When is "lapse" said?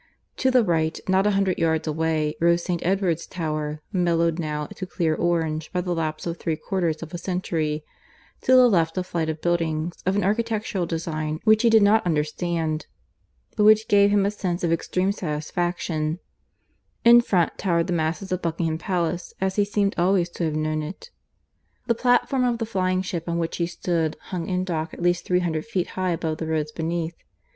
5.93-6.25